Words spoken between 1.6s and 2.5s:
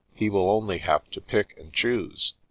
choose.